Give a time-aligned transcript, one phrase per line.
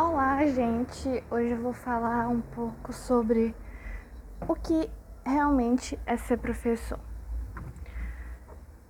[0.00, 1.24] Olá, gente!
[1.28, 3.52] Hoje eu vou falar um pouco sobre
[4.46, 4.88] o que
[5.26, 7.00] realmente é ser professor.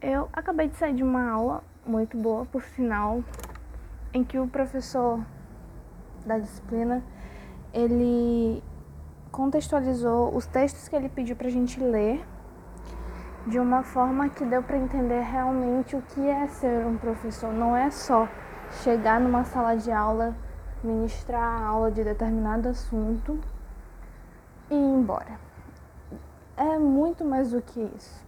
[0.00, 3.22] Eu acabei de sair de uma aula muito boa, por sinal,
[4.14, 5.20] em que o professor
[6.24, 7.04] da disciplina
[7.70, 8.64] ele
[9.30, 12.26] contextualizou os textos que ele pediu pra gente ler
[13.46, 17.52] de uma forma que deu para entender realmente o que é ser um professor.
[17.52, 18.26] Não é só
[18.82, 20.34] chegar numa sala de aula
[20.86, 23.38] ministrar a aula de determinado assunto
[24.70, 25.38] e ir embora.
[26.56, 28.24] É muito mais do que isso.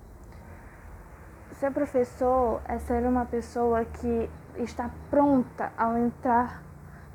[1.53, 6.63] Ser professor é ser uma pessoa que está pronta ao entrar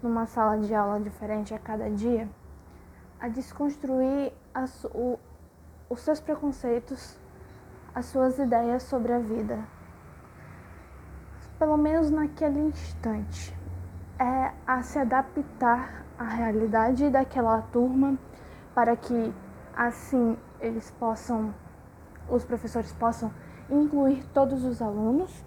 [0.01, 2.27] numa sala de aula diferente a cada dia
[3.19, 5.19] a desconstruir as, o,
[5.87, 7.15] os seus preconceitos,
[7.93, 9.59] as suas ideias sobre a vida.
[11.59, 13.60] Pelo menos naquele instante
[14.21, 18.15] é a se adaptar à realidade daquela turma
[18.75, 19.33] para que
[19.75, 21.51] assim eles possam,
[22.29, 23.31] os professores possam
[23.67, 25.43] incluir todos os alunos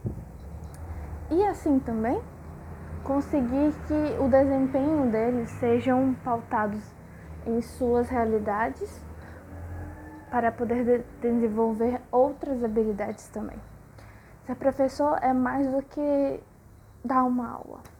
[1.30, 2.20] e assim também
[3.04, 6.82] conseguir que o desempenho deles sejam pautados
[7.46, 9.00] em suas realidades
[10.32, 13.58] para poder de desenvolver outras habilidades também.
[14.46, 16.40] Ser professor é mais do que
[17.04, 17.93] dar uma aula.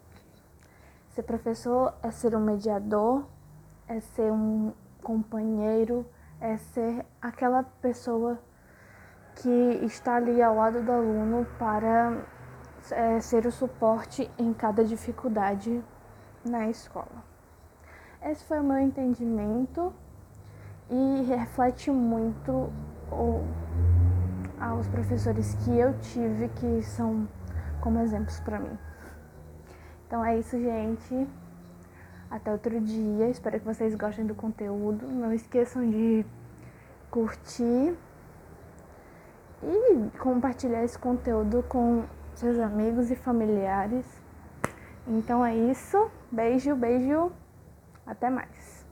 [1.14, 3.24] Ser professor é ser um mediador,
[3.86, 6.04] é ser um companheiro,
[6.40, 8.36] é ser aquela pessoa
[9.36, 9.48] que
[9.84, 12.20] está ali ao lado do aluno para
[12.90, 15.84] é, ser o suporte em cada dificuldade
[16.44, 17.22] na escola.
[18.20, 19.94] Esse foi o meu entendimento
[20.90, 22.72] e reflete muito
[23.12, 23.46] o,
[24.60, 27.28] aos professores que eu tive que são
[27.80, 28.76] como exemplos para mim.
[30.06, 31.27] Então é isso, gente.
[32.30, 33.28] Até outro dia.
[33.28, 35.06] Espero que vocês gostem do conteúdo.
[35.06, 36.24] Não esqueçam de
[37.11, 37.96] curtir
[39.62, 44.05] e compartilhar esse conteúdo com seus amigos e familiares.
[45.06, 46.11] Então é isso.
[46.30, 47.33] Beijo, beijo.
[48.07, 48.83] Até mais.